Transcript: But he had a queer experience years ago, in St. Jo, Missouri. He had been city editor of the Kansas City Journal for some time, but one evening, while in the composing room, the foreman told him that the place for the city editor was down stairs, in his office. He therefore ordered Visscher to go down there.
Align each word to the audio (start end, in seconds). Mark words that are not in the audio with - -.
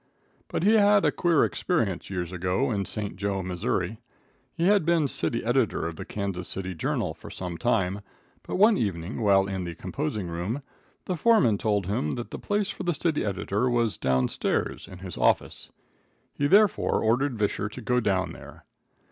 But 0.47 0.63
he 0.63 0.77
had 0.77 1.05
a 1.05 1.11
queer 1.11 1.45
experience 1.45 2.09
years 2.09 2.31
ago, 2.31 2.71
in 2.71 2.85
St. 2.85 3.17
Jo, 3.17 3.43
Missouri. 3.43 3.99
He 4.55 4.65
had 4.65 4.83
been 4.83 5.07
city 5.07 5.43
editor 5.45 5.85
of 5.85 5.95
the 5.95 6.05
Kansas 6.05 6.47
City 6.47 6.73
Journal 6.73 7.13
for 7.13 7.29
some 7.29 7.55
time, 7.55 8.01
but 8.41 8.55
one 8.55 8.77
evening, 8.77 9.21
while 9.21 9.45
in 9.45 9.63
the 9.63 9.75
composing 9.75 10.27
room, 10.27 10.63
the 11.05 11.15
foreman 11.15 11.59
told 11.59 11.85
him 11.85 12.13
that 12.13 12.31
the 12.31 12.39
place 12.39 12.71
for 12.71 12.81
the 12.81 12.95
city 12.95 13.23
editor 13.23 13.69
was 13.69 13.95
down 13.95 14.27
stairs, 14.27 14.87
in 14.87 14.97
his 14.97 15.19
office. 15.19 15.69
He 16.33 16.47
therefore 16.47 17.03
ordered 17.03 17.37
Visscher 17.37 17.69
to 17.69 17.79
go 17.81 17.99
down 17.99 18.31
there. 18.33 18.65